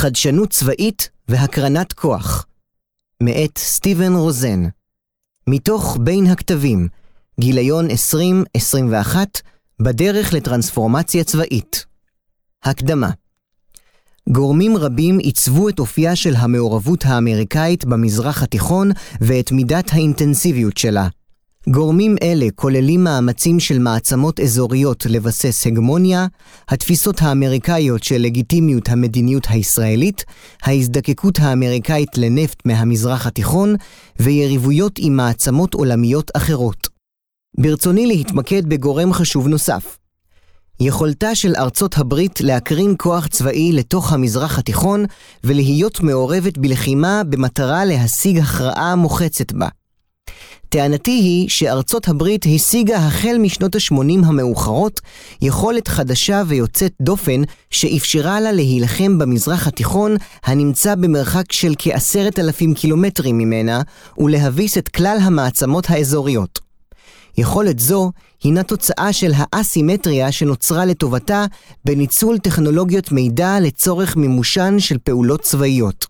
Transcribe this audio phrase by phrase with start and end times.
[0.00, 2.46] חדשנות צבאית והקרנת כוח.
[3.22, 4.64] מאת סטיבן רוזן.
[5.46, 6.88] מתוך בין הכתבים,
[7.40, 9.16] גיליון 20-21,
[9.82, 11.86] בדרך לטרנספורמציה צבאית.
[12.62, 13.10] הקדמה
[14.28, 18.90] גורמים רבים עיצבו את אופייה של המעורבות האמריקאית במזרח התיכון
[19.20, 21.08] ואת מידת האינטנסיביות שלה.
[21.70, 26.26] גורמים אלה כוללים מאמצים של מעצמות אזוריות לבסס הגמוניה,
[26.68, 30.24] התפיסות האמריקאיות של לגיטימיות המדיניות הישראלית,
[30.62, 33.74] ההזדקקות האמריקאית לנפט מהמזרח התיכון,
[34.20, 36.88] ויריבויות עם מעצמות עולמיות אחרות.
[37.60, 39.98] ברצוני להתמקד בגורם חשוב נוסף.
[40.80, 45.04] יכולתה של ארצות הברית להקרין כוח צבאי לתוך המזרח התיכון
[45.44, 49.68] ולהיות מעורבת בלחימה במטרה להשיג הכרעה מוחצת בה.
[50.68, 55.00] טענתי היא שארצות הברית השיגה החל משנות ה-80 המאוחרות
[55.42, 63.38] יכולת חדשה ויוצאת דופן שאפשרה לה להילחם במזרח התיכון הנמצא במרחק של כעשרת אלפים קילומטרים
[63.38, 63.82] ממנה
[64.18, 66.58] ולהביס את כלל המעצמות האזוריות.
[67.38, 68.12] יכולת זו
[68.44, 71.44] הינה תוצאה של האסימטריה שנוצרה לטובתה
[71.84, 76.06] בניצול טכנולוגיות מידע לצורך מימושן של פעולות צבאיות.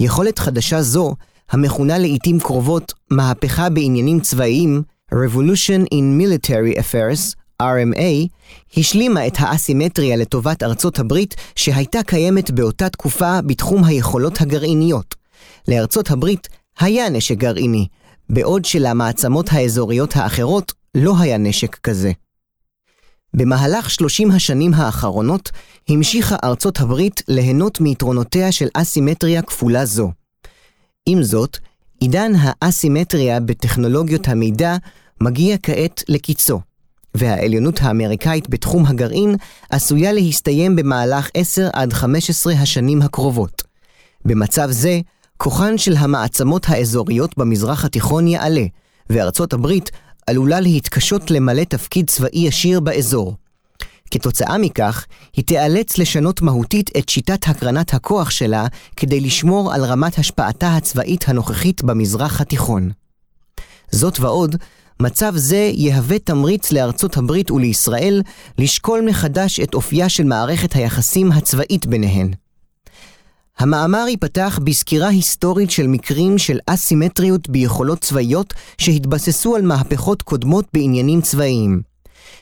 [0.00, 1.14] יכולת חדשה זו
[1.50, 4.82] המכונה לעיתים קרובות מהפכה בעניינים צבאיים,
[5.14, 8.28] Revolution in Military Affairs, RMA,
[8.76, 15.14] השלימה את האסימטריה לטובת ארצות הברית שהייתה קיימת באותה תקופה בתחום היכולות הגרעיניות.
[15.68, 16.48] לארצות הברית
[16.80, 17.86] היה נשק גרעיני,
[18.30, 22.12] בעוד שלמעצמות האזוריות האחרות לא היה נשק כזה.
[23.34, 25.50] במהלך 30 השנים האחרונות
[25.88, 30.10] המשיכה ארצות הברית ליהנות מיתרונותיה של אסימטריה כפולה זו.
[31.08, 31.58] עם זאת,
[32.00, 34.76] עידן האסימטריה בטכנולוגיות המידע
[35.20, 36.60] מגיע כעת לקיצו,
[37.14, 39.36] והעליונות האמריקאית בתחום הגרעין
[39.70, 43.62] עשויה להסתיים במהלך 10 עד 15 השנים הקרובות.
[44.24, 45.00] במצב זה,
[45.36, 48.64] כוחן של המעצמות האזוריות במזרח התיכון יעלה,
[49.10, 49.90] וארצות הברית
[50.26, 53.34] עלולה להתקשות למלא תפקיד צבאי ישיר באזור.
[54.10, 55.06] כתוצאה מכך,
[55.36, 61.28] היא תיאלץ לשנות מהותית את שיטת הקרנת הכוח שלה כדי לשמור על רמת השפעתה הצבאית
[61.28, 62.90] הנוכחית במזרח התיכון.
[63.90, 64.56] זאת ועוד,
[65.00, 68.22] מצב זה יהווה תמריץ לארצות הברית ולישראל
[68.58, 72.30] לשקול מחדש את אופייה של מערכת היחסים הצבאית ביניהן.
[73.58, 81.20] המאמר ייפתח בסקירה היסטורית של מקרים של אסימטריות ביכולות צבאיות שהתבססו על מהפכות קודמות בעניינים
[81.20, 81.82] צבאיים.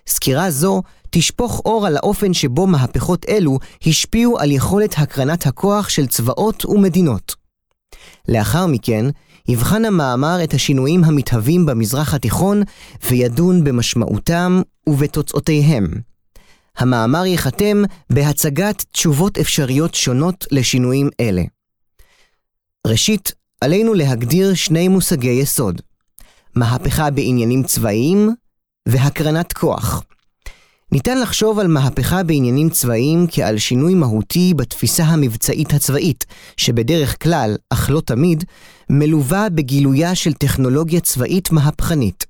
[0.07, 0.83] סקירה זו
[1.17, 7.35] תשפוך אור על האופן שבו מהפכות אלו השפיעו על יכולת הקרנת הכוח של צבאות ומדינות.
[8.29, 9.07] לאחר מכן,
[9.49, 12.63] יבחן המאמר את השינויים המתהווים במזרח התיכון
[13.11, 15.87] וידון במשמעותם ובתוצאותיהם.
[16.77, 21.43] המאמר ייחתם בהצגת תשובות אפשריות שונות לשינויים אלה.
[22.87, 25.83] ראשית, עלינו להגדיר שני מושגי יסוד.
[26.55, 28.35] מהפכה בעניינים צבאיים
[28.89, 30.03] והקרנת כוח.
[30.95, 37.91] ניתן לחשוב על מהפכה בעניינים צבאיים כעל שינוי מהותי בתפיסה המבצעית הצבאית, שבדרך כלל, אך
[37.91, 38.45] לא תמיד,
[38.91, 42.27] מלווה בגילויה של טכנולוגיה צבאית מהפכנית.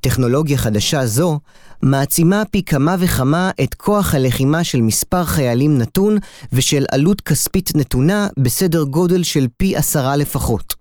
[0.00, 1.40] טכנולוגיה חדשה זו
[1.82, 6.18] מעצימה פי כמה וכמה את כוח הלחימה של מספר חיילים נתון
[6.52, 10.74] ושל עלות כספית נתונה בסדר גודל של פי עשרה לפחות.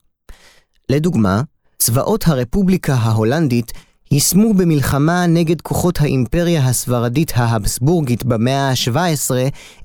[0.90, 1.42] לדוגמה,
[1.78, 3.72] צבאות הרפובליקה ההולנדית
[4.14, 9.32] יישמו במלחמה נגד כוחות האימפריה הספרדית ההבסבורגית במאה ה-17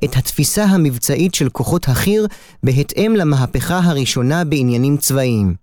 [0.05, 2.27] את התפיסה המבצעית של כוחות החי"ר
[2.63, 5.55] בהתאם למהפכה הראשונה בעניינים צבאיים.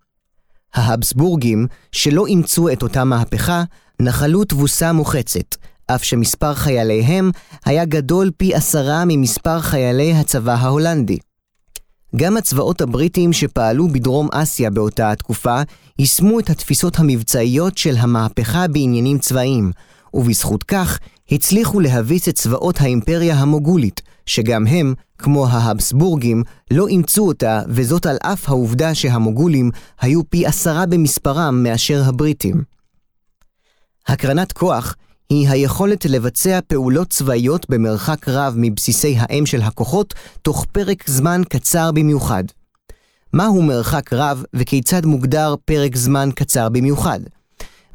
[0.73, 3.63] ההבסבורגים, שלא אימצו את אותה מהפכה,
[3.99, 5.55] נחלו תבוסה מוחצת,
[5.87, 7.31] אף שמספר חייליהם
[7.65, 11.17] היה גדול פי עשרה ממספר חיילי הצבא ההולנדי.
[12.15, 15.61] גם הצבאות הבריטיים שפעלו בדרום אסיה באותה התקופה,
[15.99, 19.71] יישמו את התפיסות המבצעיות של המהפכה בעניינים צבאיים,
[20.13, 20.99] ובזכות כך
[21.31, 28.17] הצליחו להביס את צבאות האימפריה המוגולית, שגם הם, כמו ההבסבורגים, לא אימצו אותה, וזאת על
[28.21, 29.71] אף העובדה שהמוגולים
[30.01, 32.63] היו פי עשרה במספרם מאשר הבריטים.
[34.07, 34.95] הקרנת כוח
[35.29, 41.91] היא היכולת לבצע פעולות צבאיות במרחק רב מבסיסי האם של הכוחות תוך פרק זמן קצר
[41.91, 42.43] במיוחד.
[43.33, 47.19] מהו מרחק רב וכיצד מוגדר פרק זמן קצר במיוחד?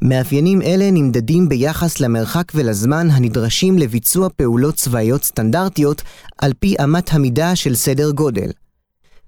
[0.01, 6.01] מאפיינים אלה נמדדים ביחס למרחק ולזמן הנדרשים לביצוע פעולות צבאיות סטנדרטיות
[6.37, 8.51] על פי אמת המידה של סדר גודל.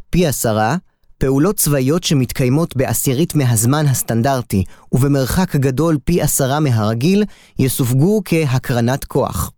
[0.09, 0.77] פי עשרה,
[1.23, 7.23] פעולות צבאיות שמתקיימות בעשירית מהזמן הסטנדרטי ובמרחק גדול פי עשרה מהרגיל,
[7.59, 9.51] יסווגו כהקרנת כוח.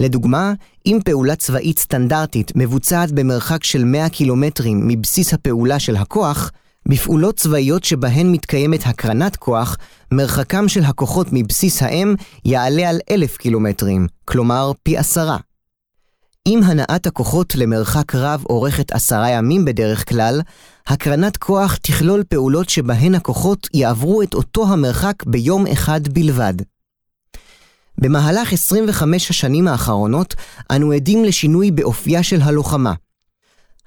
[0.00, 0.52] לדוגמה,
[0.86, 6.50] אם פעולה צבאית סטנדרטית מבוצעת במרחק של 100 קילומטרים מבסיס הפעולה של הכוח,
[6.88, 9.76] בפעולות צבאיות שבהן מתקיימת הקרנת כוח,
[10.10, 12.14] מרחקם של הכוחות מבסיס האם
[12.44, 15.36] יעלה על אלף קילומטרים, כלומר פי עשרה.
[16.48, 20.40] אם הנעת הכוחות למרחק רב אורכת עשרה ימים בדרך כלל,
[20.86, 26.54] הקרנת כוח תכלול פעולות שבהן הכוחות יעברו את אותו המרחק ביום אחד בלבד.
[27.98, 30.34] במהלך 25 השנים האחרונות,
[30.70, 32.92] אנו עדים לשינוי באופייה של הלוחמה.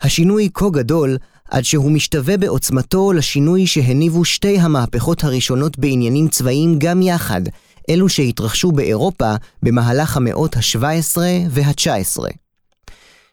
[0.01, 1.17] השינוי כה גדול,
[1.51, 7.41] עד שהוא משתווה בעוצמתו לשינוי שהניבו שתי המהפכות הראשונות בעניינים צבאיים גם יחד,
[7.89, 11.17] אלו שהתרחשו באירופה במהלך המאות ה-17
[11.49, 12.44] וה-19.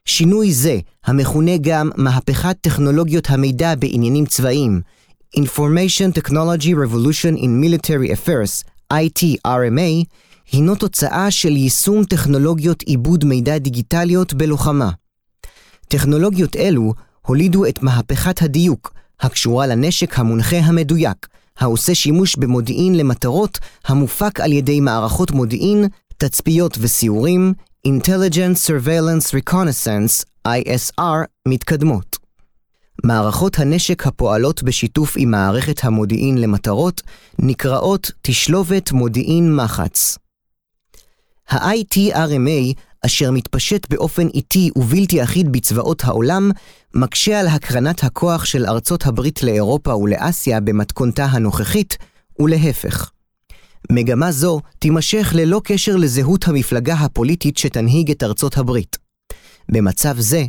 [0.05, 4.81] שינוי זה, המכונה גם מהפכת טכנולוגיות המידע בעניינים צבאיים,
[5.37, 10.05] Information Technology Revolution in Military Affairs, ITRMA,
[10.53, 14.91] הינו תוצאה של יישום טכנולוגיות עיבוד מידע דיגיטליות בלוחמה.
[15.89, 16.95] טכנולוגיות אלו
[17.27, 21.27] הולידו את מהפכת הדיוק, הקשורה לנשק המונחה המדויק,
[21.59, 25.85] העושה שימוש במודיעין למטרות המופק על ידי מערכות מודיעין,
[26.17, 27.55] תצפיות וסיורים,
[27.87, 32.17] Intelligence Surveillance Reconnaissance, ISR, מתקדמות.
[33.05, 37.03] מערכות הנשק הפועלות בשיתוף עם מערכת המודיעין למטרות
[37.39, 40.19] נקראות תשלובת מודיעין מחץ.
[41.51, 42.75] ה-ITRMA,
[43.07, 46.51] אשר מתפשט באופן איטי ובלתי אחיד בצבאות העולם,
[46.95, 51.97] מקשה על הקרנת הכוח של ארצות הברית לאירופה ולאסיה במתכונתה הנוכחית,
[52.39, 53.11] ולהפך.
[53.91, 58.99] מגמה זו תימשך ללא קשר לזהות המפלגה הפוליטית שתנהיג את ארצות הברית.
[59.69, 60.45] במצב זה,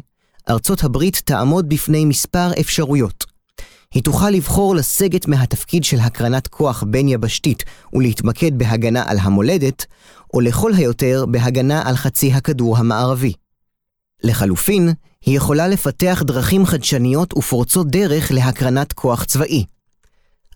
[0.49, 3.25] ארצות הברית תעמוד בפני מספר אפשרויות.
[3.93, 7.63] היא תוכל לבחור לסגת מהתפקיד של הקרנת כוח בין יבשתית
[7.93, 9.85] ולהתמקד בהגנה על המולדת,
[10.33, 13.33] או לכל היותר בהגנה על חצי הכדור המערבי.
[14.23, 14.89] לחלופין,
[15.25, 19.65] היא יכולה לפתח דרכים חדשניות ופורצות דרך להקרנת כוח צבאי.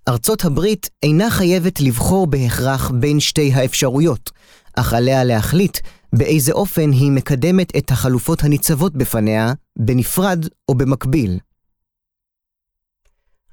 [0.07, 4.31] ארצות הברית אינה חייבת לבחור בהכרח בין שתי האפשרויות,
[4.75, 5.77] אך עליה להחליט
[6.13, 11.39] באיזה אופן היא מקדמת את החלופות הניצבות בפניה, בנפרד או במקביל.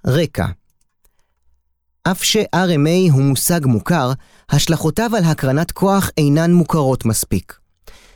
[0.07, 0.47] רקע
[2.03, 4.13] אף ש-RMA הוא מושג מוכר,
[4.49, 7.64] השלכותיו על הקרנת כוח אינן מוכרות מספיק.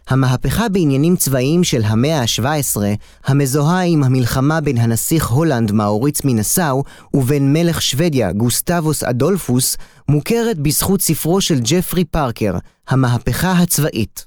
[0.08, 2.80] המהפכה בעניינים צבאיים של המאה ה-17,
[3.24, 6.84] המזוהה עם המלחמה בין הנסיך הולנד מאוריץ מנסאו
[7.14, 9.76] ובין מלך שוודיה גוסטבוס אדולפוס,
[10.08, 12.54] מוכרת בזכות ספרו של ג'פרי פארקר,
[12.88, 14.26] המהפכה הצבאית.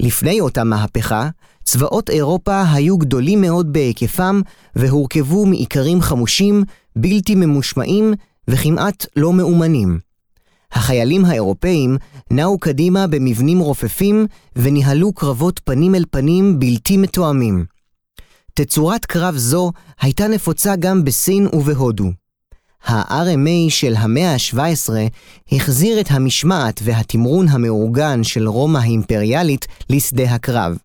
[0.00, 1.28] לפני אותה מהפכה,
[1.64, 4.40] צבאות אירופה היו גדולים מאוד בהיקפם
[4.76, 6.64] והורכבו מעיקרים חמושים,
[6.96, 8.14] בלתי ממושמעים
[8.48, 9.98] וכמעט לא מאומנים.
[10.74, 11.96] החיילים האירופאים
[12.30, 14.26] נעו קדימה במבנים רופפים
[14.56, 17.64] וניהלו קרבות פנים אל פנים בלתי מתואמים.
[18.54, 22.10] תצורת קרב זו הייתה נפוצה גם בסין ובהודו.
[22.86, 24.90] ה-RMA של המאה ה-17
[25.52, 30.76] החזיר את המשמעת והתמרון המאורגן של רומא האימפריאלית לשדה הקרב.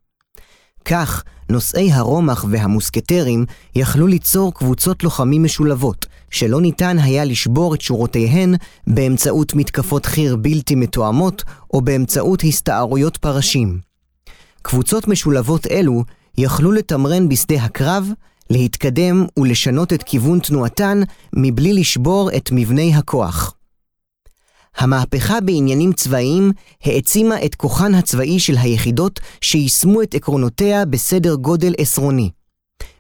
[0.90, 3.46] כך, נושאי הרומח והמוסקטרים
[3.76, 8.56] יכלו ליצור קבוצות לוחמים משולבות, שלא ניתן היה לשבור את שורותיהן
[8.88, 11.44] באמצעות מתקפות חי"ר בלתי מתואמות
[11.74, 13.80] או באמצעות הסתערויות פרשים.
[14.62, 16.04] קבוצות משולבות אלו
[16.38, 18.10] יכלו לתמרן בשדה הקרב,
[18.50, 21.02] להתקדם ולשנות את כיוון תנועתן
[21.36, 23.54] מבלי לשבור את מבני הכוח.
[24.80, 26.52] המהפכה בעניינים צבאיים
[26.84, 32.30] העצימה את כוחן הצבאי של היחידות שיישמו את עקרונותיה בסדר גודל עשרוני.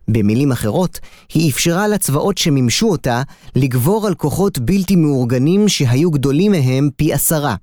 [0.07, 0.99] במילים אחרות,
[1.33, 3.21] היא אפשרה לצבאות שמימשו אותה
[3.55, 7.55] לגבור על כוחות בלתי מאורגנים שהיו גדולים מהם פי עשרה.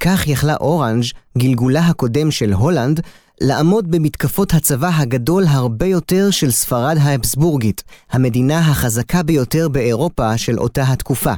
[0.00, 1.04] כך יכלה אורנג',
[1.38, 3.00] גלגולה הקודם של הולנד,
[3.40, 10.82] לעמוד במתקפות הצבא הגדול הרבה יותר של ספרד האבסבורגית, המדינה החזקה ביותר באירופה של אותה
[10.82, 11.34] התקופה.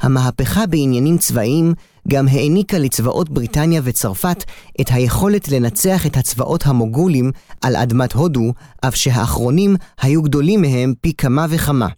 [0.00, 1.74] המהפכה בעניינים צבאיים
[2.08, 4.44] גם העניקה לצבאות בריטניה וצרפת
[4.80, 7.30] את היכולת לנצח את הצבאות המוגולים
[7.60, 11.88] על אדמת הודו, אף שהאחרונים היו גדולים מהם פי כמה וכמה.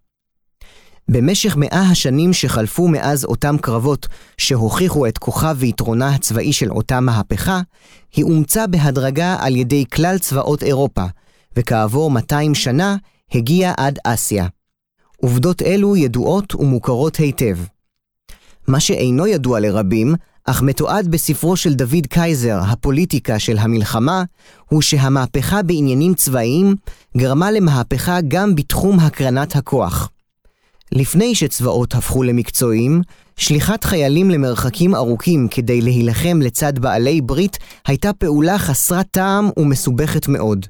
[1.10, 4.06] במשך מאה השנים שחלפו מאז אותם קרבות
[4.38, 7.60] שהוכיחו את כוחה ויתרונה הצבאי של אותה מהפכה,
[8.14, 11.04] היא אומצה בהדרגה על ידי כלל צבאות אירופה,
[11.56, 12.96] וכעבור 200 שנה
[13.34, 14.46] הגיעה עד אסיה.
[15.22, 17.58] עובדות אלו ידועות ומוכרות היטב.
[18.68, 24.22] מה שאינו ידוע לרבים, אך מתועד בספרו של דוד קייזר, הפוליטיקה של המלחמה,
[24.68, 26.74] הוא שהמהפכה בעניינים צבאיים
[27.16, 30.10] גרמה למהפכה גם בתחום הקרנת הכוח.
[30.92, 33.02] לפני שצבאות הפכו למקצועיים,
[33.36, 40.66] שליחת חיילים למרחקים ארוכים כדי להילחם לצד בעלי ברית הייתה פעולה חסרת טעם ומסובכת מאוד.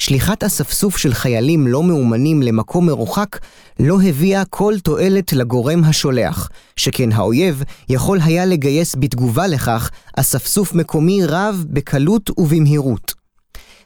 [0.00, 3.38] שליחת אספסוף של חיילים לא מאומנים למקום מרוחק
[3.80, 11.24] לא הביאה כל תועלת לגורם השולח, שכן האויב יכול היה לגייס בתגובה לכך אספסוף מקומי
[11.24, 13.14] רב בקלות ובמהירות.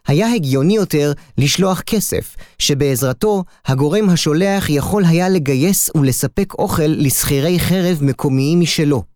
[0.07, 7.99] היה הגיוני יותר לשלוח כסף, שבעזרתו הגורם השולח יכול היה לגייס ולספק אוכל לשכירי חרב
[8.01, 9.14] מקומיים משלו.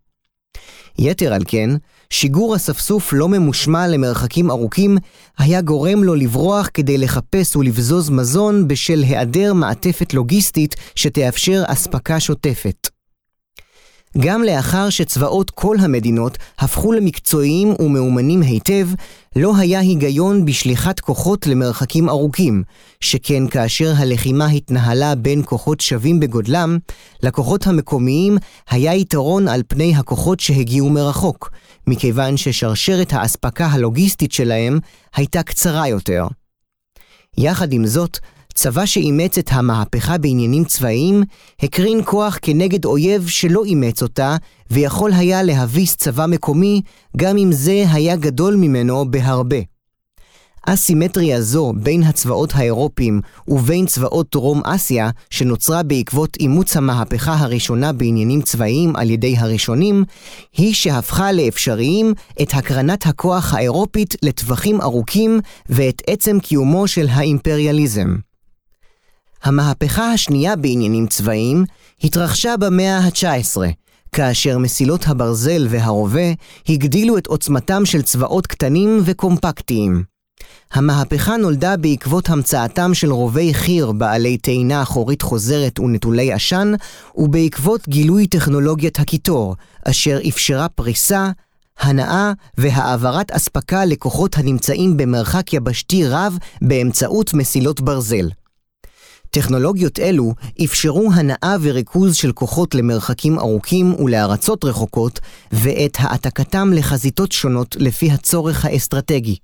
[1.01, 1.69] יתר על כן,
[2.09, 4.97] שיגור אספסוף לא ממושמע למרחקים ארוכים
[5.37, 12.98] היה גורם לו לברוח כדי לחפש ולבזוז מזון בשל היעדר מעטפת לוגיסטית שתאפשר אספקה שוטפת.
[14.17, 18.87] גם לאחר שצבאות כל המדינות הפכו למקצועיים ומאומנים היטב,
[19.35, 22.63] לא היה היגיון בשליחת כוחות למרחקים ארוכים,
[23.01, 26.77] שכן כאשר הלחימה התנהלה בין כוחות שווים בגודלם,
[27.23, 28.37] לכוחות המקומיים
[28.69, 31.51] היה יתרון על פני הכוחות שהגיעו מרחוק,
[31.87, 34.79] מכיוון ששרשרת האספקה הלוגיסטית שלהם
[35.15, 36.27] הייתה קצרה יותר.
[37.37, 38.19] יחד עם זאת,
[38.61, 41.23] צבא שאימץ את המהפכה בעניינים צבאיים,
[41.61, 44.35] הקרין כוח כנגד אויב שלא אימץ אותה,
[44.71, 46.81] ויכול היה להביס צבא מקומי,
[47.17, 49.57] גם אם זה היה גדול ממנו בהרבה.
[50.65, 58.41] אסימטריה זו בין הצבאות האירופיים ובין צבאות דרום אסיה, שנוצרה בעקבות אימוץ המהפכה הראשונה בעניינים
[58.41, 60.03] צבאיים על ידי הראשונים,
[60.57, 65.39] היא שהפכה לאפשריים את הקרנת הכוח האירופית לטווחים ארוכים
[65.69, 68.28] ואת עצם קיומו של האימפריאליזם.
[69.43, 71.65] המהפכה השנייה בעניינים צבאיים
[72.03, 73.57] התרחשה במאה ה-19,
[74.11, 76.31] כאשר מסילות הברזל והרובה
[76.69, 80.03] הגדילו את עוצמתם של צבאות קטנים וקומפקטיים.
[80.73, 86.73] המהפכה נולדה בעקבות המצאתם של רובי חי"ר בעלי טעינה אחורית חוזרת ונטולי עשן,
[87.15, 89.55] ובעקבות גילוי טכנולוגיית הקיטור,
[89.85, 91.31] אשר אפשרה פריסה,
[91.79, 98.29] הנאה והעברת אספקה לכוחות הנמצאים במרחק יבשתי רב באמצעות מסילות ברזל.
[99.31, 100.33] טכנולוגיות אלו
[100.63, 105.19] אפשרו הנאה וריכוז של כוחות למרחקים ארוכים ולארצות רחוקות,
[105.51, 109.35] ואת העתקתם לחזיתות שונות לפי הצורך האסטרטגי.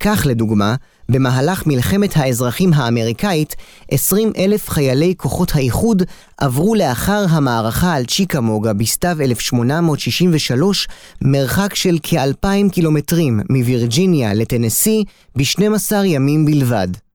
[0.00, 0.74] כך לדוגמה,
[1.08, 3.56] במהלך מלחמת האזרחים האמריקאית,
[3.90, 6.02] 20 אלף חיילי כוחות האיחוד
[6.38, 10.88] עברו לאחר המערכה על צ'יקמוגה בסתיו 1863
[11.22, 15.04] מרחק של כאלפיים קילומטרים מווירג'יניה לטנסי
[15.36, 17.05] ב-12 ימים בלבד.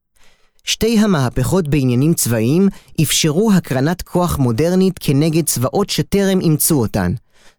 [0.63, 2.69] שתי המהפכות בעניינים צבאיים
[3.01, 7.13] אפשרו הקרנת כוח מודרנית כנגד צבאות שטרם אימצו אותן.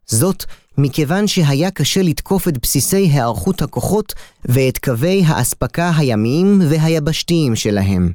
[0.06, 0.44] זאת
[0.78, 8.12] מכיוון שהיה קשה לתקוף את בסיסי היערכות הכוחות ואת קווי האספקה הימיים והיבשתיים שלהם.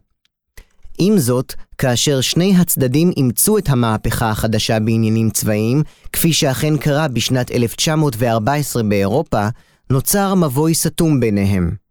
[0.98, 7.52] עם זאת, כאשר שני הצדדים אימצו את המהפכה החדשה בעניינים צבאיים, כפי שאכן קרה בשנת
[7.52, 9.48] 1914 באירופה,
[9.90, 11.87] נוצר מבוי סתום ביניהם.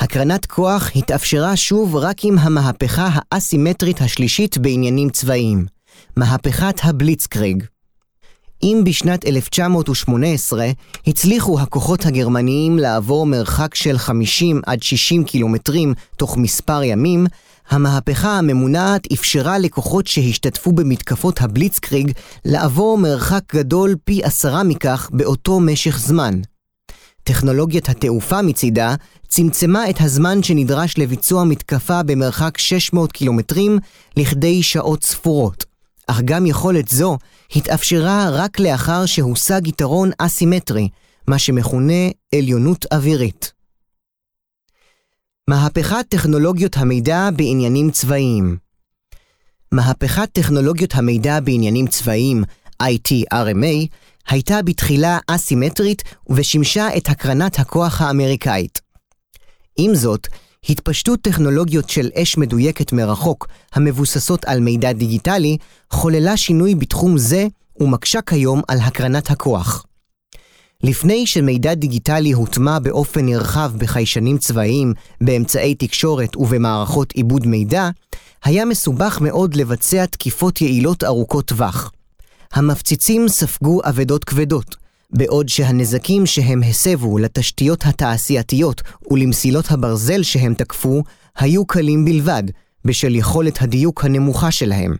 [0.00, 5.66] הקרנת כוח התאפשרה שוב רק עם המהפכה האסימטרית השלישית בעניינים צבאיים,
[6.16, 7.64] מהפכת הבליצקריג.
[8.62, 10.66] אם בשנת 1918
[11.06, 17.26] הצליחו הכוחות הגרמניים לעבור מרחק של 50 עד 60 קילומטרים תוך מספר ימים,
[17.70, 22.12] המהפכה הממונעת אפשרה לכוחות שהשתתפו במתקפות הבליצקריג
[22.44, 26.40] לעבור מרחק גדול פי עשרה מכך באותו משך זמן.
[27.28, 28.94] טכנולוגיית התעופה מצידה
[29.28, 33.78] צמצמה את הזמן שנדרש לביצוע מתקפה במרחק 600 קילומטרים
[34.16, 35.64] לכדי שעות ספורות.
[36.06, 37.18] אך גם יכולת זו
[37.56, 40.88] התאפשרה רק לאחר שהושג יתרון אסימטרי,
[41.26, 43.52] מה שמכונה עליונות אווירית.
[45.48, 48.56] מהפכת טכנולוגיות המידע בעניינים צבאיים
[49.72, 52.44] מהפכת טכנולוגיות המידע בעניינים צבאיים,
[52.82, 53.86] IT-RMA,
[54.28, 58.80] הייתה בתחילה אסימטרית ושימשה את הקרנת הכוח האמריקאית.
[59.76, 60.28] עם זאת,
[60.68, 65.56] התפשטות טכנולוגיות של אש מדויקת מרחוק, המבוססות על מידע דיגיטלי,
[65.90, 67.46] חוללה שינוי בתחום זה
[67.80, 69.84] ומקשה כיום על הקרנת הכוח.
[70.82, 77.90] לפני שמידע דיגיטלי הוטמע באופן נרחב בחיישנים צבאיים, באמצעי תקשורת ובמערכות עיבוד מידע,
[78.44, 81.92] היה מסובך מאוד לבצע תקיפות יעילות ארוכות טווח.
[82.52, 84.76] המפציצים ספגו אבדות כבדות,
[85.10, 91.02] בעוד שהנזקים שהם הסבו לתשתיות התעשייתיות ולמסילות הברזל שהם תקפו,
[91.38, 92.42] היו קלים בלבד,
[92.84, 94.96] בשל יכולת הדיוק הנמוכה שלהם.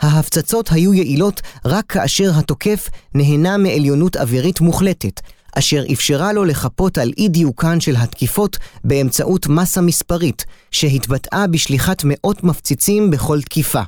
[0.00, 5.20] ההפצצות היו יעילות רק כאשר התוקף נהנה מעליונות אווירית מוחלטת,
[5.58, 12.44] אשר אפשרה לו לחפות על אי דיוקן של התקיפות באמצעות מסה מספרית, שהתבטאה בשליחת מאות
[12.44, 13.82] מפציצים בכל תקיפה.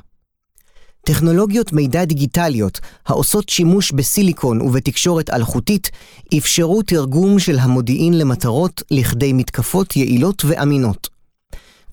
[1.07, 5.91] טכנולוגיות מידע דיגיטליות העושות שימוש בסיליקון ובתקשורת אלחוטית
[6.37, 11.09] אפשרו תרגום של המודיעין למטרות לכדי מתקפות יעילות ואמינות.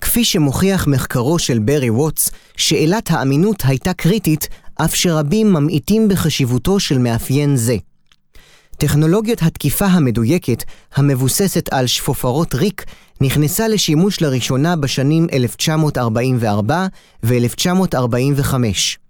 [0.01, 6.97] כפי שמוכיח מחקרו של ברי ווטס, שאלת האמינות הייתה קריטית, אף שרבים ממעיטים בחשיבותו של
[6.97, 7.77] מאפיין זה.
[8.77, 10.63] טכנולוגיית התקיפה המדויקת,
[10.95, 12.85] המבוססת על שפופרות ריק,
[13.21, 16.87] נכנסה לשימוש לראשונה בשנים 1944
[17.23, 19.04] ו-1945.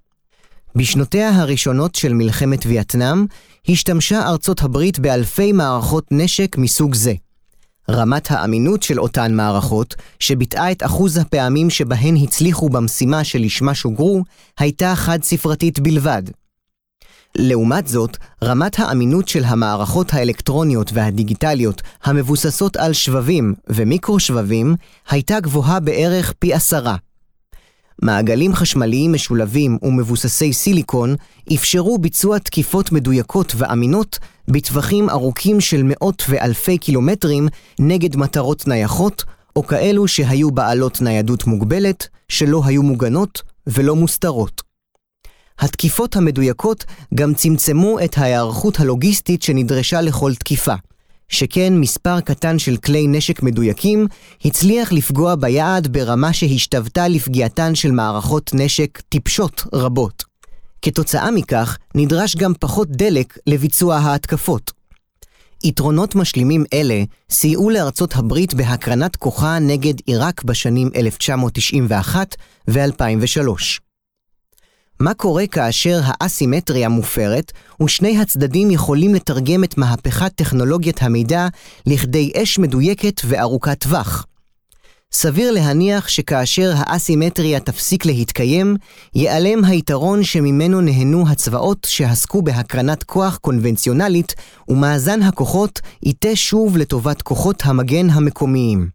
[0.75, 3.25] בשנותיה הראשונות של מלחמת וייטנאם,
[3.69, 7.13] השתמשה ארצות הברית באלפי מערכות נשק מסוג זה.
[7.89, 14.23] רמת האמינות של אותן מערכות, שביטאה את אחוז הפעמים שבהן הצליחו במשימה שלשמה שוגרו,
[14.59, 16.23] הייתה חד-ספרתית בלבד.
[17.35, 24.75] לעומת זאת, רמת האמינות של המערכות האלקטרוניות והדיגיטליות המבוססות על שבבים ומיקרו-שבבים
[25.09, 26.95] הייתה גבוהה בערך פי עשרה.
[28.01, 31.15] מעגלים חשמליים משולבים ומבוססי סיליקון
[31.53, 37.47] אפשרו ביצוע תקיפות מדויקות ואמינות בטווחים ארוכים של מאות ואלפי קילומטרים
[37.79, 39.23] נגד מטרות נייחות,
[39.55, 44.61] או כאלו שהיו בעלות ניידות מוגבלת, שלא היו מוגנות ולא מוסתרות.
[45.59, 50.73] התקיפות המדויקות גם צמצמו את ההיערכות הלוגיסטית שנדרשה לכל תקיפה,
[51.29, 54.07] שכן מספר קטן של כלי נשק מדויקים
[54.45, 60.23] הצליח לפגוע ביעד ברמה שהשתוותה לפגיעתן של מערכות נשק טיפשות רבות.
[60.81, 64.71] כתוצאה מכך, נדרש גם פחות דלק לביצוע ההתקפות.
[65.63, 72.35] יתרונות משלימים אלה סייעו לארצות הברית בהקרנת כוחה נגד עיראק בשנים 1991
[72.67, 73.84] ו-2003.
[74.99, 77.51] מה קורה כאשר האסימטריה מופרת,
[77.83, 81.47] ושני הצדדים יכולים לתרגם את מהפכת טכנולוגיית המידע
[81.85, 84.25] לכדי אש מדויקת וארוכת טווח?
[85.11, 88.75] סביר להניח שכאשר האסימטריה תפסיק להתקיים,
[89.15, 94.33] ייעלם היתרון שממנו נהנו הצבאות שעסקו בהקרנת כוח קונבנציונלית,
[94.67, 98.94] ומאזן הכוחות ייטה שוב לטובת כוחות המגן המקומיים.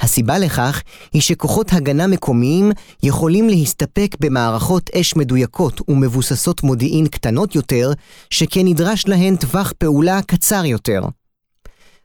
[0.00, 7.92] הסיבה לכך היא שכוחות הגנה מקומיים יכולים להסתפק במערכות אש מדויקות ומבוססות מודיעין קטנות יותר,
[8.30, 11.00] שכן נדרש להן טווח פעולה קצר יותר.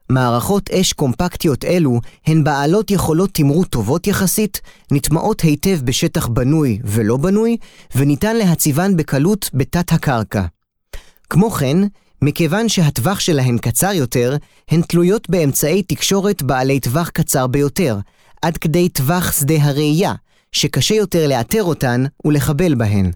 [0.10, 7.17] מערכות אש קומפקטיות אלו הן בעלות יכולות תמרות טובות יחסית, נטמעות היטב בשטח בנוי ולא
[7.17, 7.58] בנוי,
[7.96, 10.43] וניתן להציבן בקלות בתת הקרקע.
[11.30, 11.78] כמו כן,
[12.24, 14.36] מכיוון שהטווח שלהן קצר יותר,
[14.70, 17.98] הן תלויות באמצעי תקשורת בעלי טווח קצר ביותר,
[18.42, 20.14] עד כדי טווח שדה הראייה,
[20.52, 23.12] שקשה יותר לאתר אותן ולחבל בהן.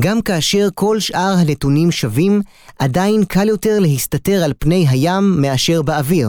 [0.00, 2.40] גם כאשר כל שאר הנתונים שווים,
[2.78, 6.28] עדיין קל יותר להסתתר על פני הים מאשר באוויר.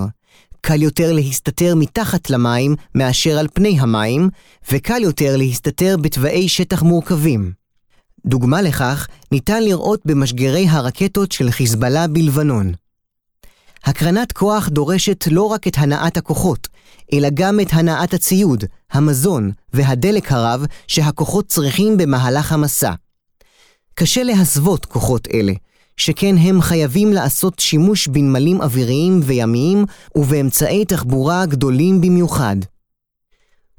[0.62, 4.30] קל יותר להסתתר מתחת למים מאשר על פני המים,
[4.72, 7.63] וקל יותר להסתתר בתוואי שטח מורכבים.
[8.26, 12.72] דוגמה לכך ניתן לראות במשגרי הרקטות של חיזבאללה בלבנון.
[13.84, 16.68] הקרנת כוח דורשת לא רק את הנעת הכוחות,
[17.14, 22.94] אלא גם את הנעת הציוד, המזון והדלק הרב שהכוחות צריכים במהלך המסע.
[23.96, 25.54] קשה להסוות כוחות אלה,
[25.98, 32.56] שכן הם חייבים לעשות שימוש בנמלים אוויריים וימיים ובאמצעי תחבורה גדולים במיוחד.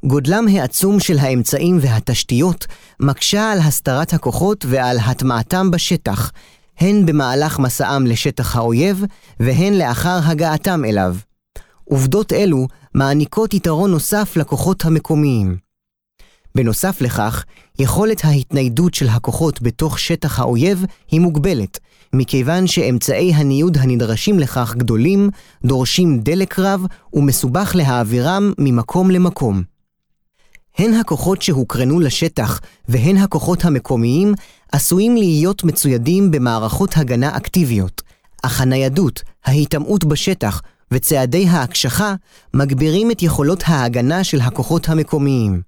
[0.06, 2.66] גודלם העצום של האמצעים והתשתיות
[3.00, 6.30] מקשה על הסתרת הכוחות ועל הטמעתם בשטח,
[6.78, 9.04] הן במהלך מסעם לשטח האויב,
[9.40, 11.16] והן לאחר הגעתם אליו.
[11.84, 15.56] עובדות אלו מעניקות יתרון נוסף לכוחות המקומיים.
[16.54, 17.44] בנוסף לכך,
[17.78, 21.78] יכולת ההתניידות של הכוחות בתוך שטח האויב היא מוגבלת,
[22.12, 25.30] מכיוון שאמצעי הניוד הנדרשים לכך גדולים,
[25.64, 29.73] דורשים דלק רב ומסובך להעבירם ממקום למקום.
[30.78, 34.34] הן הכוחות שהוקרנו לשטח והן הכוחות המקומיים
[34.72, 38.02] עשויים להיות מצוידים במערכות הגנה אקטיביות,
[38.42, 42.14] אך הניידות, ההיטמעות בשטח וצעדי ההקשחה
[42.54, 45.62] מגבירים את יכולות ההגנה של הכוחות המקומיים.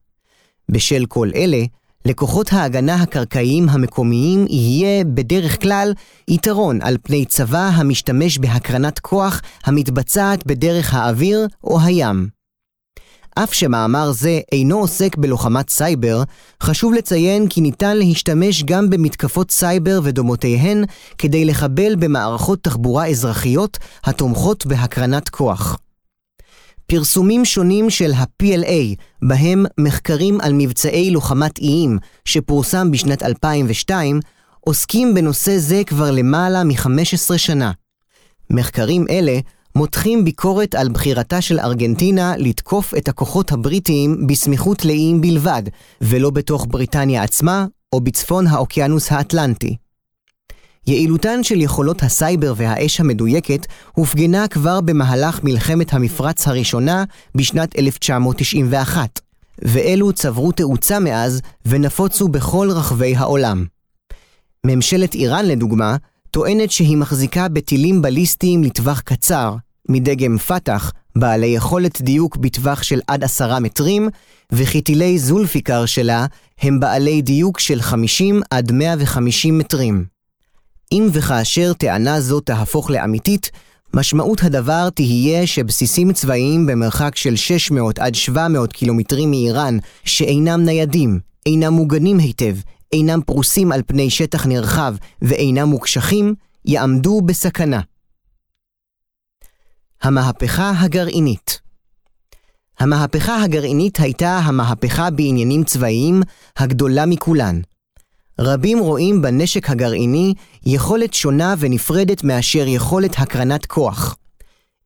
[0.68, 1.62] בשל כל אלה,
[2.04, 5.92] לכוחות ההגנה הקרקעיים המקומיים יהיה בדרך כלל
[6.28, 12.35] יתרון על פני צבא המשתמש בהקרנת כוח המתבצעת בדרך האוויר או הים.
[13.38, 16.22] אף שמאמר זה אינו עוסק בלוחמת סייבר,
[16.62, 20.84] חשוב לציין כי ניתן להשתמש גם במתקפות סייבר ודומותיהן
[21.18, 25.78] כדי לחבל במערכות תחבורה אזרחיות התומכות בהקרנת כוח.
[26.86, 34.20] פרסומים שונים של ה-PLA, בהם מחקרים על מבצעי לוחמת איים, שפורסם בשנת 2002,
[34.60, 37.72] עוסקים בנושא זה כבר למעלה מ-15 שנה.
[38.50, 39.38] מחקרים אלה
[39.76, 45.62] מותחים ביקורת על בחירתה של ארגנטינה לתקוף את הכוחות הבריטיים בסמיכות לאיים בלבד,
[46.00, 49.76] ולא בתוך בריטניה עצמה או בצפון האוקיינוס האטלנטי.
[50.86, 59.20] יעילותן של יכולות הסייבר והאש המדויקת הופגנה כבר במהלך מלחמת המפרץ הראשונה בשנת 1991,
[59.62, 63.64] ואלו צברו תאוצה מאז ונפוצו בכל רחבי העולם.
[64.66, 65.96] ממשלת איראן, לדוגמה,
[66.36, 69.54] טוענת שהיא מחזיקה בטילים בליסטיים לטווח קצר,
[69.88, 74.08] מדגם פת"ח, בעלי יכולת דיוק בטווח של עד עשרה מטרים,
[74.52, 76.26] וכי טילי זולפיקר שלה
[76.60, 80.04] הם בעלי דיוק של 50 עד 150 מטרים.
[80.92, 83.50] אם וכאשר טענה זו תהפוך לאמיתית,
[83.94, 91.72] משמעות הדבר תהיה שבסיסים צבאיים במרחק של 600 עד 700 קילומטרים מאיראן, שאינם ניידים, אינם
[91.72, 92.56] מוגנים היטב,
[92.96, 97.80] אינם פרוסים על פני שטח נרחב ואינם מוקשחים, יעמדו בסכנה.
[100.02, 101.60] המהפכה הגרעינית
[102.78, 106.22] המהפכה הגרעינית הייתה המהפכה בעניינים צבאיים
[106.56, 107.60] הגדולה מכולן.
[108.38, 110.34] רבים רואים בנשק הגרעיני
[110.66, 114.16] יכולת שונה ונפרדת מאשר יכולת הקרנת כוח.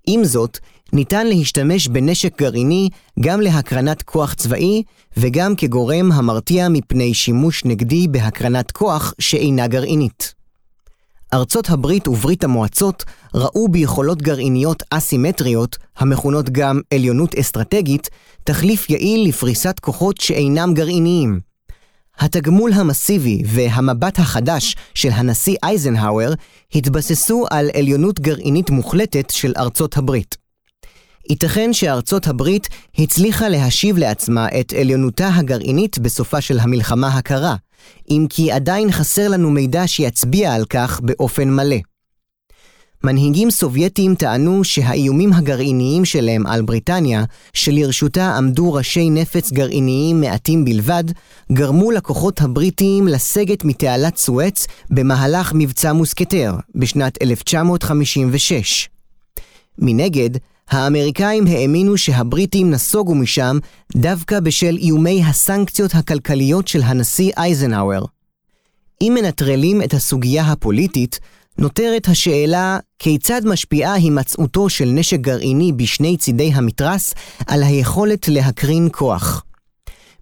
[0.06, 0.58] עם זאת,
[0.92, 2.88] ניתן להשתמש בנשק גרעיני
[3.20, 4.82] גם להקרנת כוח צבאי
[5.16, 10.34] וגם כגורם המרתיע מפני שימוש נגדי בהקרנת כוח שאינה גרעינית.
[11.34, 18.08] ארצות הברית וברית המועצות ראו ביכולות גרעיניות אסימטריות, המכונות גם עליונות אסטרטגית,
[18.44, 21.40] תחליף יעיל לפריסת כוחות שאינם גרעיניים.
[22.18, 26.32] התגמול המסיבי והמבט החדש של הנשיא אייזנהאואר
[26.74, 30.39] התבססו על עליונות גרעינית מוחלטת של ארצות הברית.
[31.28, 37.56] ייתכן שארצות הברית הצליחה להשיב לעצמה את עליונותה הגרעינית בסופה של המלחמה הקרה,
[38.10, 41.76] אם כי עדיין חסר לנו מידע שיצביע על כך באופן מלא.
[43.04, 51.04] מנהיגים סובייטים טענו שהאיומים הגרעיניים שלהם על בריטניה, שלרשותה עמדו ראשי נפץ גרעיניים מעטים בלבד,
[51.52, 58.88] גרמו לכוחות הבריטיים לסגת מתעלת סואץ במהלך מבצע מוסקטר בשנת 1956.
[59.78, 60.30] מנגד,
[60.70, 63.58] האמריקאים האמינו שהבריטים נסוגו משם
[63.96, 68.04] דווקא בשל איומי הסנקציות הכלכליות של הנשיא אייזנהאואר.
[69.02, 71.20] אם מנטרלים את הסוגיה הפוליטית,
[71.58, 77.14] נותרת השאלה כיצד משפיעה הימצאותו של נשק גרעיני בשני צידי המתרס
[77.46, 79.44] על היכולת להקרין כוח.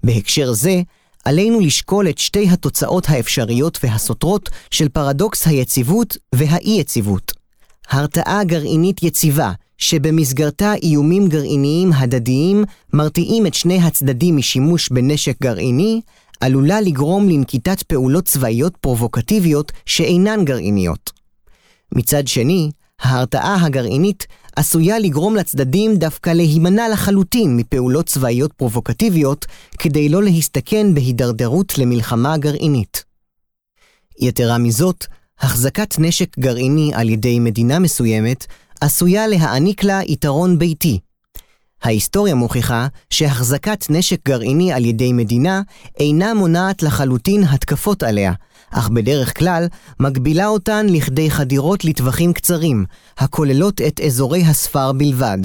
[0.04, 0.82] בהקשר זה,
[1.24, 7.32] עלינו לשקול את שתי התוצאות האפשריות והסותרות של פרדוקס היציבות והאי-יציבות.
[7.90, 16.00] הרתעה גרעינית יציבה, שבמסגרתה איומים גרעיניים הדדיים מרתיעים את שני הצדדים משימוש בנשק גרעיני,
[16.40, 21.10] עלולה לגרום לנקיטת פעולות צבאיות פרובוקטיביות שאינן גרעיניות.
[21.94, 29.46] מצד שני, ההרתעה הגרעינית עשויה לגרום לצדדים דווקא להימנע לחלוטין מפעולות צבאיות פרובוקטיביות
[29.78, 33.04] כדי לא להסתכן בהידרדרות למלחמה גרעינית.
[34.20, 35.06] יתרה מזאת,
[35.40, 38.46] החזקת נשק גרעיני על ידי מדינה מסוימת
[38.80, 40.98] עשויה להעניק לה יתרון ביתי.
[41.82, 45.62] ההיסטוריה מוכיחה שהחזקת נשק גרעיני על ידי מדינה
[46.00, 48.32] אינה מונעת לחלוטין התקפות עליה,
[48.70, 49.66] אך בדרך כלל
[50.00, 52.84] מגבילה אותן לכדי חדירות לטווחים קצרים,
[53.18, 55.38] הכוללות את אזורי הספר בלבד.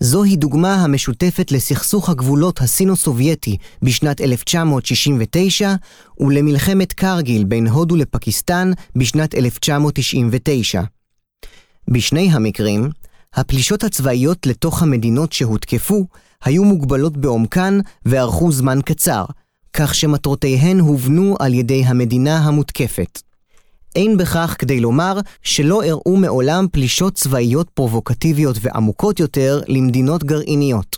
[0.00, 5.74] זוהי דוגמה המשותפת לסכסוך הגבולות הסינו-סובייטי בשנת 1969
[6.20, 10.82] ולמלחמת קרגיל בין הודו לפקיסטן בשנת 1999.
[11.90, 12.90] בשני המקרים,
[13.34, 16.06] הפלישות הצבאיות לתוך המדינות שהותקפו
[16.44, 19.24] היו מוגבלות בעומקן וארכו זמן קצר,
[19.72, 23.20] כך שמטרותיהן הובנו על ידי המדינה המותקפת.
[23.96, 30.96] אין בכך כדי לומר שלא אירעו מעולם פלישות צבאיות פרובוקטיביות ועמוקות יותר למדינות גרעיניות.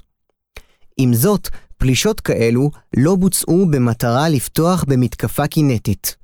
[0.96, 6.16] עם זאת, פלישות כאלו לא בוצעו במטרה לפתוח במתקפה קינטית.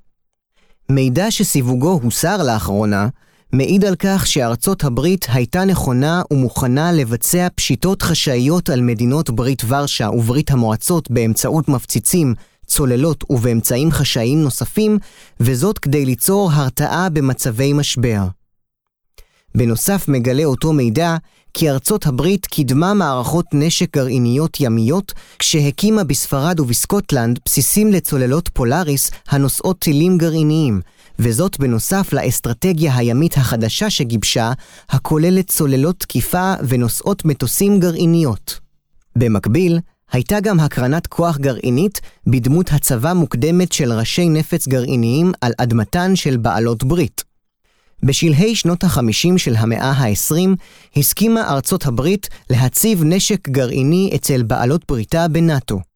[0.89, 3.09] מידע שסיווגו הוסר לאחרונה,
[3.55, 10.11] מעיד על כך שארצות הברית הייתה נכונה ומוכנה לבצע פשיטות חשאיות על מדינות ברית ורשה
[10.11, 12.35] וברית המועצות באמצעות מפציצים,
[12.67, 14.99] צוללות ובאמצעים חשאיים נוספים,
[15.41, 18.23] וזאת כדי ליצור הרתעה במצבי משבר.
[19.55, 21.17] בנוסף מגלה אותו מידע
[21.55, 29.79] כי ארצות הברית קידמה מערכות נשק גרעיניות ימיות כשהקימה בספרד ובסקוטלנד בסיסים לצוללות פולאריס הנושאות
[29.79, 30.81] טילים גרעיניים,
[31.19, 34.53] וזאת בנוסף לאסטרטגיה הימית החדשה שגיבשה,
[34.89, 38.61] הכוללת צוללות תקיפה ונושאות מטוסים גרעיניות.
[39.17, 39.79] במקביל,
[40.13, 46.37] הייתה גם הקרנת כוח גרעינית בדמות הצבה מוקדמת של ראשי נפץ גרעיניים על אדמתן של
[46.37, 47.25] בעלות ברית.
[48.03, 50.49] בשלהי שנות ה-50 של המאה ה-20
[50.97, 55.94] הסכימה ארצות הברית להציב נשק גרעיני אצל בעלות בריתה בנאט"ו.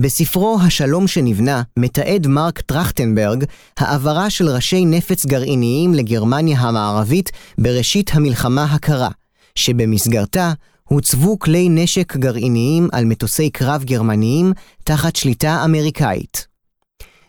[0.00, 3.44] בספרו "השלום שנבנה" מתעד מרק טרכטנברג
[3.78, 9.08] העברה של ראשי נפץ גרעיניים לגרמניה המערבית בראשית המלחמה הקרה,
[9.54, 10.52] שבמסגרתה
[10.84, 14.52] הוצבו כלי נשק גרעיניים על מטוסי קרב גרמניים
[14.84, 16.46] תחת שליטה אמריקאית.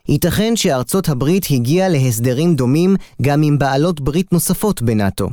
[0.10, 5.30] ייתכן שארצות הברית הגיעה להסדרים דומים גם עם בעלות ברית נוספות בנאט"ו.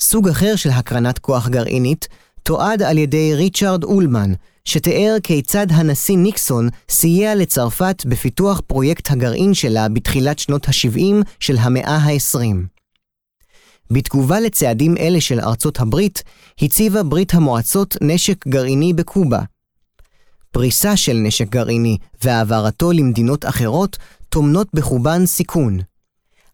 [0.00, 2.08] סוג אחר של הקרנת כוח גרעינית
[2.42, 4.32] תועד על ידי ריצ'רד אולמן,
[4.64, 11.96] שתיאר כיצד הנשיא ניקסון סייע לצרפת בפיתוח פרויקט הגרעין שלה בתחילת שנות ה-70 של המאה
[11.96, 12.56] ה-20.
[13.90, 16.22] בתגובה לצעדים אלה של ארצות הברית,
[16.62, 19.40] הציבה ברית המועצות נשק גרעיני בקובה.
[20.50, 23.96] פריסה של נשק גרעיני והעברתו למדינות אחרות
[24.28, 25.89] טומנות בחובן סיכון.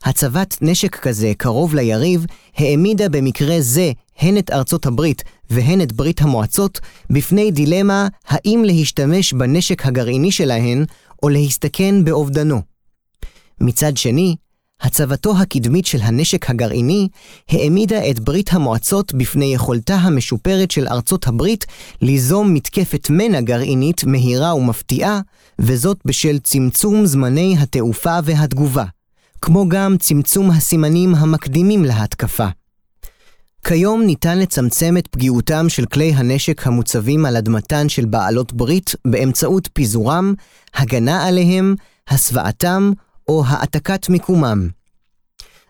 [0.06, 6.20] הצבת נשק כזה קרוב ליריב העמידה במקרה זה הן את ארצות הברית והן את ברית
[6.22, 10.84] המועצות בפני דילמה האם להשתמש בנשק הגרעיני שלהן
[11.22, 12.62] או להסתכן באובדנו.
[13.60, 14.36] מצד שני,
[14.80, 17.08] הצבתו הקדמית של הנשק הגרעיני
[17.48, 21.66] העמידה את ברית המועצות בפני יכולתה המשופרת של ארצות הברית
[22.02, 25.20] ליזום מתקפת מנע גרעינית מהירה ומפתיעה,
[25.58, 28.84] וזאת בשל צמצום זמני התעופה והתגובה,
[29.40, 32.46] כמו גם צמצום הסימנים המקדימים להתקפה.
[33.66, 39.68] כיום ניתן לצמצם את פגיעותם של כלי הנשק המוצבים על אדמתן של בעלות ברית באמצעות
[39.72, 40.34] פיזורם,
[40.74, 41.74] הגנה עליהם,
[42.08, 42.92] הסוואתם
[43.28, 44.68] או העתקת מיקומם.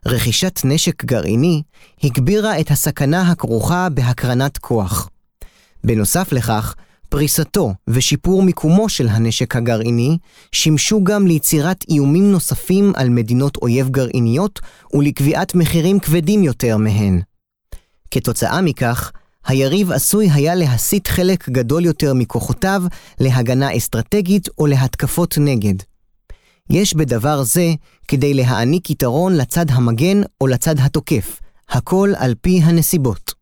[0.06, 1.62] רכישת נשק גרעיני
[2.02, 5.08] הגבירה את הסכנה הכרוכה בהקרנת כוח.
[5.84, 6.74] בנוסף לכך,
[7.08, 10.18] פריסתו ושיפור מיקומו של הנשק הגרעיני
[10.52, 14.60] שימשו גם ליצירת איומים נוספים על מדינות אויב גרעיניות
[14.94, 17.20] ולקביעת מחירים כבדים יותר מהן.
[18.10, 19.12] כתוצאה מכך,
[19.46, 22.82] היריב עשוי היה להסיט חלק גדול יותר מכוחותיו
[23.20, 25.74] להגנה אסטרטגית או להתקפות נגד.
[26.70, 27.74] יש בדבר זה
[28.08, 33.34] כדי להעניק יתרון לצד המגן או לצד התוקף, הכל על פי הנסיבות.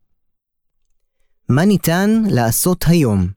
[1.48, 3.29] מה ניתן לעשות היום?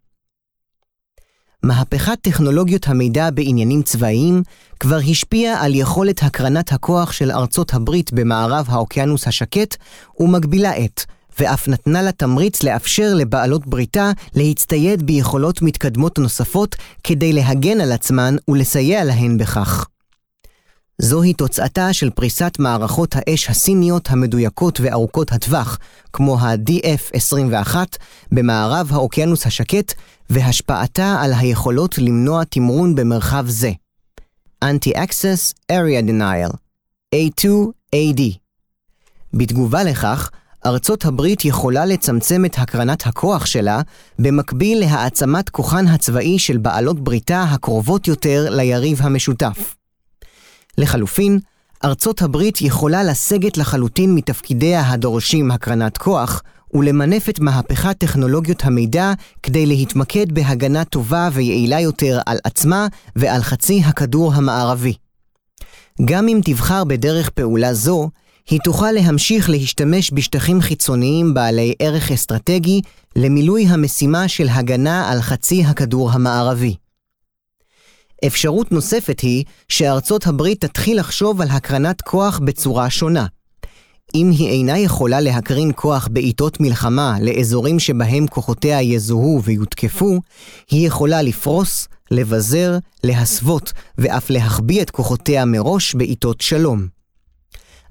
[1.68, 4.44] מהפכת טכנולוגיות המידע בעניינים צבאיים
[4.80, 9.76] כבר השפיעה על יכולת הקרנת הכוח של ארצות הברית במערב האוקיינוס השקט
[10.20, 11.02] ומגבילה את,
[11.40, 18.36] ואף נתנה לה תמריץ לאפשר לבעלות בריתה להצטייד ביכולות מתקדמות נוספות כדי להגן על עצמן
[18.50, 19.88] ולסייע להן בכך.
[21.02, 25.80] זוהי תוצאתה של פריסת מערכות האש הסיניות המדויקות וארוכות הטווח,
[26.14, 27.76] כמו ה-DF-21,
[28.32, 29.94] במערב האוקיינוס השקט,
[30.30, 33.72] והשפעתה על היכולות למנוע תמרון במרחב זה.
[34.66, 36.56] Anti-Access Area Denial,
[37.16, 38.22] A2AD.
[39.34, 40.30] בתגובה לכך,
[40.66, 43.82] ארצות הברית יכולה לצמצם את הקרנת הכוח שלה,
[44.20, 49.77] במקביל להעצמת כוחן הצבאי של בעלות בריתה הקרובות יותר ליריב המשותף.
[50.78, 51.40] לחלופין,
[51.86, 59.14] ארצות הברית יכולה לסגת לחלוטין מתפקידיה הדורשים הקרנת כוח, ולמנף את מהפכת טכנולוגיות המידע
[59.44, 64.94] כדי להתמקד בהגנה טובה ויעילה יותר על עצמה ועל חצי הכדור המערבי.
[66.06, 68.10] גם אם תבחר בדרך פעולה זו,
[68.50, 72.82] היא תוכל להמשיך להשתמש בשטחים חיצוניים בעלי ערך אסטרטגי
[73.16, 76.76] למילוי המשימה של הגנה על חצי הכדור המערבי.
[78.26, 83.26] אפשרות נוספת היא שארצות הברית תתחיל לחשוב על הקרנת כוח בצורה שונה.
[84.16, 90.20] אם היא אינה יכולה להקרין כוח בעיתות מלחמה לאזורים שבהם כוחותיה יזוהו ויותקפו,
[90.72, 96.88] היא יכולה לפרוס, לבזר, להסוות ואף להחביא את כוחותיה מראש בעיתות שלום.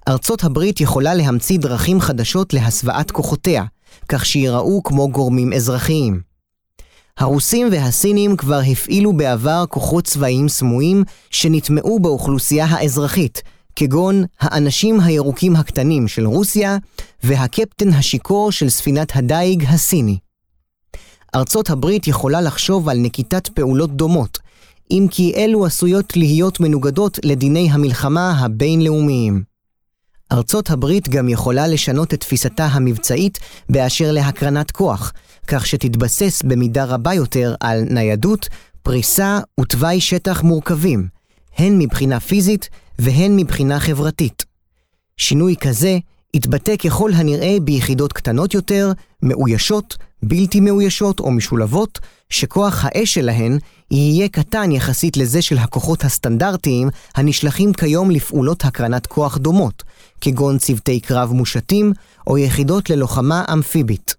[0.08, 3.64] ארצות הברית יכולה להמציא דרכים חדשות להסוואת כוחותיה,
[4.08, 6.35] כך שיראו כמו גורמים אזרחיים.
[7.18, 13.42] הרוסים והסינים כבר הפעילו בעבר כוחות צבאיים סמויים שנטמעו באוכלוסייה האזרחית,
[13.76, 16.78] כגון האנשים הירוקים הקטנים של רוסיה
[17.22, 20.18] והקפטן השיכור של ספינת הדייג הסיני.
[21.34, 24.38] ארצות הברית יכולה לחשוב על נקיטת פעולות דומות,
[24.90, 29.55] אם כי אלו עשויות להיות מנוגדות לדיני המלחמה הבינלאומיים.
[30.32, 35.12] ארצות הברית גם יכולה לשנות את תפיסתה המבצעית באשר להקרנת כוח,
[35.46, 38.48] כך שתתבסס במידה רבה יותר על ניידות,
[38.82, 41.08] פריסה ותוואי שטח מורכבים,
[41.58, 44.44] הן מבחינה פיזית והן מבחינה חברתית.
[45.16, 45.98] שינוי כזה
[46.34, 51.98] יתבטא ככל הנראה ביחידות קטנות יותר, מאוישות, בלתי מאוישות או משולבות,
[52.30, 53.58] שכוח האש שלהן
[53.90, 59.82] יהיה קטן יחסית לזה של הכוחות הסטנדרטיים הנשלחים כיום לפעולות הקרנת כוח דומות,
[60.20, 61.92] כגון צוותי קרב מושתים
[62.26, 64.14] או יחידות ללוחמה אמפיבית.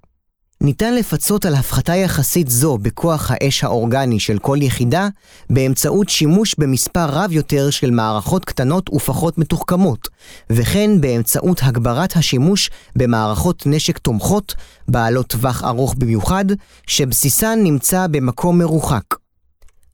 [0.62, 5.08] ניתן לפצות על הפחתה יחסית זו בכוח האש האורגני של כל יחידה
[5.50, 10.08] באמצעות שימוש במספר רב יותר של מערכות קטנות ופחות מתוחכמות,
[10.50, 14.56] וכן באמצעות הגברת השימוש במערכות נשק תומכות,
[14.88, 16.46] בעלות טווח ארוך במיוחד,
[16.88, 19.16] שבסיסן נמצא במקום מרוחק.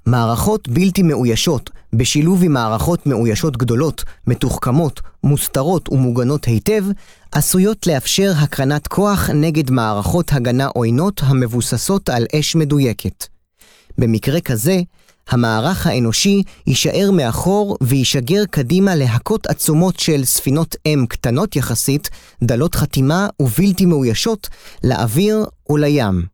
[0.06, 6.84] מערכות בלתי מאוישות, בשילוב עם מערכות מאוישות גדולות, מתוחכמות, מוסתרות ומוגנות היטב,
[7.32, 13.26] עשויות לאפשר הקרנת כוח נגד מערכות הגנה עוינות המבוססות על אש מדויקת.
[13.98, 14.82] במקרה כזה,
[15.30, 22.10] המערך האנושי יישאר מאחור וישגר קדימה להקות עצומות של ספינות אם קטנות יחסית,
[22.44, 24.50] דלות חתימה ובלתי מאוישות,
[24.84, 26.33] לאוויר או לים.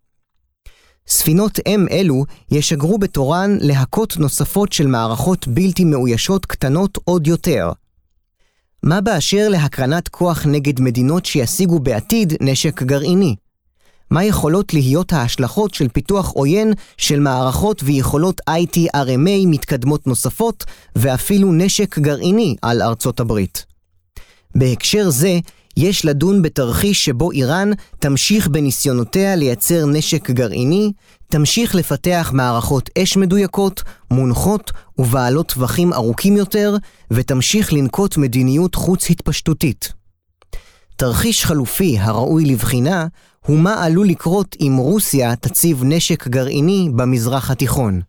[1.09, 7.71] ספינות אם אלו ישגרו בתורן להקות נוספות של מערכות בלתי מאוישות קטנות עוד יותר.
[8.83, 13.35] מה באשר להקרנת כוח נגד מדינות שישיגו בעתיד נשק גרעיני?
[14.11, 21.99] מה יכולות להיות ההשלכות של פיתוח עוין של מערכות ויכולות IT-RMA מתקדמות נוספות, ואפילו נשק
[21.99, 23.65] גרעיני על ארצות הברית?
[24.55, 25.39] בהקשר זה,
[25.81, 30.91] יש לדון בתרחיש שבו איראן תמשיך בניסיונותיה לייצר נשק גרעיני,
[31.27, 36.75] תמשיך לפתח מערכות אש מדויקות, מונחות ובעלות טווחים ארוכים יותר,
[37.11, 39.93] ותמשיך לנקוט מדיניות חוץ התפשטותית.
[40.95, 43.07] תרחיש חלופי הראוי לבחינה
[43.45, 48.01] הוא מה עלול לקרות אם רוסיה תציב נשק גרעיני במזרח התיכון.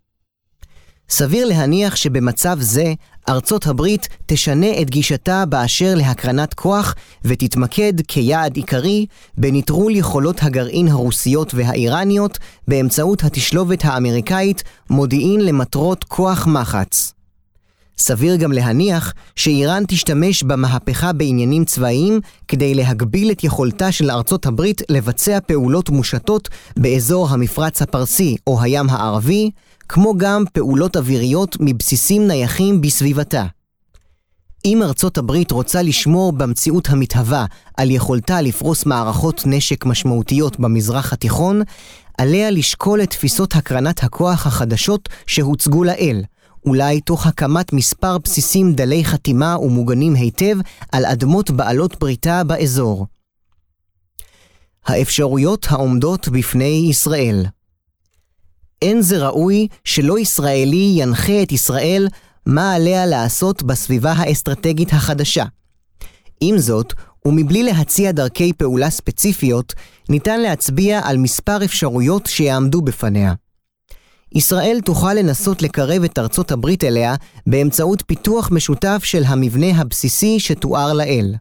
[1.11, 2.95] סביר להניח שבמצב זה
[3.29, 6.95] ארצות הברית תשנה את גישתה באשר להקרנת כוח
[7.25, 9.07] ותתמקד כיעד עיקרי
[9.39, 17.13] בנטרול יכולות הגרעין הרוסיות והאיראניות באמצעות התשלובת האמריקאית מודיעין למטרות כוח מחץ.
[17.99, 24.83] סביר גם להניח שאיראן תשתמש במהפכה בעניינים צבאיים כדי להגביל את יכולתה של ארצות הברית
[24.89, 29.51] לבצע פעולות מושטות באזור המפרץ הפרסי או הים הערבי,
[29.93, 33.45] כמו גם פעולות אוויריות מבסיסים נייחים בסביבתה.
[34.65, 41.63] אם ארצות הברית רוצה לשמור במציאות המתהווה על יכולתה לפרוס מערכות נשק משמעותיות במזרח התיכון,
[42.19, 46.23] עליה לשקול את תפיסות הקרנת הכוח החדשות שהוצגו לאל,
[46.67, 50.57] אולי תוך הקמת מספר בסיסים דלי חתימה ומוגנים היטב
[50.93, 53.07] על אדמות בעלות בריתה באזור.
[54.87, 57.45] האפשרויות העומדות בפני ישראל
[58.83, 62.09] אין זה ראוי שלא ישראלי ינחה את ישראל
[62.47, 65.45] מה עליה לעשות בסביבה האסטרטגית החדשה.
[66.41, 66.93] עם זאת,
[67.27, 69.75] ומבלי להציע דרכי פעולה ספציפיות,
[70.09, 73.35] ניתן להצביע על מספר אפשרויות שיעמדו בפניה.
[74.35, 77.15] ישראל תוכל לנסות לקרב את ארצות הברית אליה
[77.47, 81.35] באמצעות פיתוח משותף של המבנה הבסיסי שתואר לאל.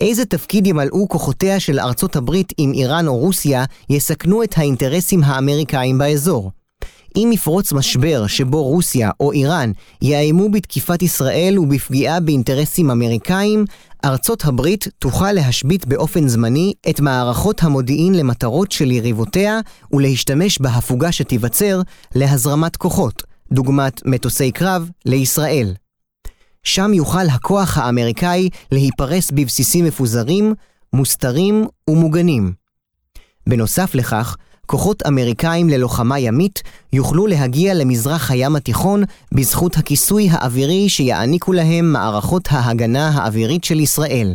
[0.00, 5.98] איזה תפקיד ימלאו כוחותיה של ארצות הברית אם איראן או רוסיה יסכנו את האינטרסים האמריקאים
[5.98, 6.50] באזור?
[7.16, 13.64] אם יפרוץ משבר שבו רוסיה או איראן יאיימו בתקיפת ישראל ובפגיעה באינטרסים אמריקאים,
[14.04, 19.60] ארצות הברית תוכל להשבית באופן זמני את מערכות המודיעין למטרות של יריבותיה
[19.92, 21.80] ולהשתמש בהפוגה שתיווצר
[22.14, 25.74] להזרמת כוחות, דוגמת מטוסי קרב, לישראל.
[26.68, 30.54] שם יוכל הכוח האמריקאי להיפרס בבסיסים מפוזרים,
[30.92, 32.52] מוסתרים ומוגנים.
[33.46, 39.02] בנוסף לכך, כוחות אמריקאים ללוחמה ימית יוכלו להגיע למזרח הים התיכון
[39.32, 44.34] בזכות הכיסוי האווירי שיעניקו להם מערכות ההגנה האווירית של ישראל.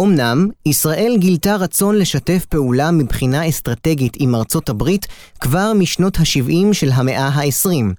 [0.00, 5.06] אמנם, ישראל גילתה רצון לשתף פעולה מבחינה אסטרטגית עם ארצות הברית
[5.40, 7.94] כבר משנות ה-70 של המאה ה-20,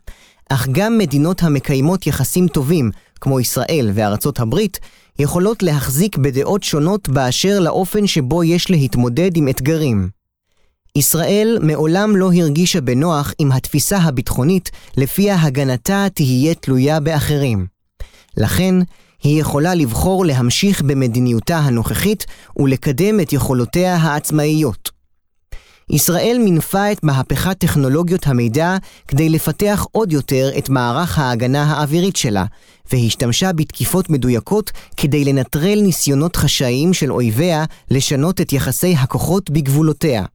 [0.49, 4.79] אך גם מדינות המקיימות יחסים טובים, כמו ישראל וארצות הברית,
[5.19, 10.09] יכולות להחזיק בדעות שונות באשר לאופן שבו יש להתמודד עם אתגרים.
[10.95, 17.65] ישראל מעולם לא הרגישה בנוח עם התפיסה הביטחונית לפיה הגנתה תהיה תלויה באחרים.
[18.37, 18.75] לכן,
[19.23, 22.25] היא יכולה לבחור להמשיך במדיניותה הנוכחית
[22.57, 24.94] ולקדם את יכולותיה העצמאיות.
[25.89, 32.45] ישראל מינפה את מהפכת טכנולוגיות המידע כדי לפתח עוד יותר את מערך ההגנה האווירית שלה,
[32.91, 40.25] והשתמשה בתקיפות מדויקות כדי לנטרל ניסיונות חשאיים של אויביה לשנות את יחסי הכוחות בגבולותיה.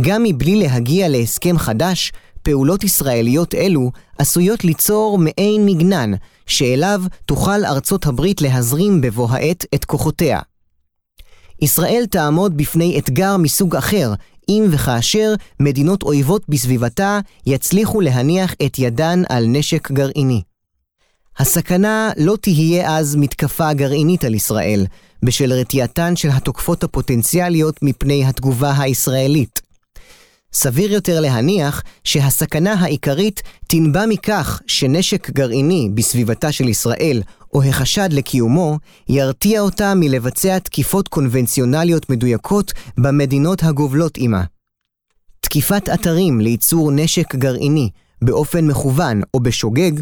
[0.00, 6.12] גם מבלי להגיע להסכם חדש, פעולות ישראליות אלו עשויות ליצור מעין מגנן,
[6.46, 10.40] שאליו תוכל ארצות הברית להזרים בבוא העת את כוחותיה.
[11.62, 14.12] ישראל תעמוד בפני אתגר מסוג אחר,
[14.48, 20.42] אם וכאשר מדינות אויבות בסביבתה יצליחו להניח את ידן על נשק גרעיני.
[21.38, 24.86] הסכנה לא תהיה אז מתקפה גרעינית על ישראל,
[25.22, 29.71] בשל רתיעתן של התוקפות הפוטנציאליות מפני התגובה הישראלית.
[30.54, 37.22] סביר יותר להניח שהסכנה העיקרית תנבע מכך שנשק גרעיני בסביבתה של ישראל,
[37.54, 38.78] או החשד לקיומו,
[39.08, 44.44] ירתיע אותה מלבצע תקיפות קונבנציונליות מדויקות במדינות הגובלות עמה.
[45.40, 47.90] תקיפת אתרים לייצור נשק גרעיני
[48.22, 49.92] באופן מכוון או בשוגג,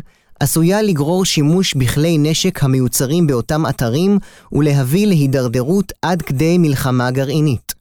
[0.41, 4.19] עשויה לגרור שימוש בכלי נשק המיוצרים באותם אתרים
[4.53, 7.80] ולהביא להידרדרות עד כדי מלחמה גרעינית.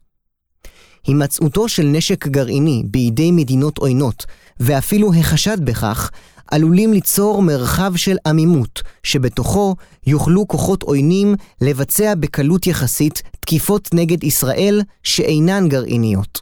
[1.06, 4.26] הימצאותו של נשק גרעיני בידי מדינות עוינות,
[4.60, 6.10] ואפילו החשד בכך,
[6.50, 9.76] עלולים ליצור מרחב של עמימות, שבתוכו
[10.06, 16.40] יוכלו כוחות עוינים לבצע בקלות יחסית תקיפות נגד ישראל שאינן גרעיניות.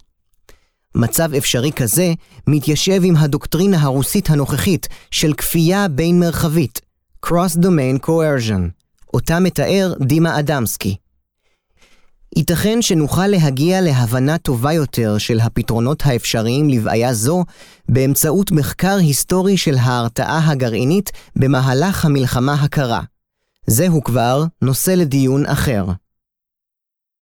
[0.95, 2.13] מצב אפשרי כזה
[2.47, 6.81] מתיישב עם הדוקטרינה הרוסית הנוכחית של כפייה בין מרחבית,
[7.27, 8.63] Cross-Domain Coercion,
[9.15, 10.97] אותה מתאר דימה אדמסקי.
[12.37, 17.45] ייתכן שנוכל להגיע להבנה טובה יותר של הפתרונות האפשריים לבעיה זו
[17.89, 23.03] באמצעות מחקר היסטורי של ההרתעה הגרעינית במהלך המלחמה הקרה.
[23.66, 25.85] זהו כבר נושא לדיון אחר.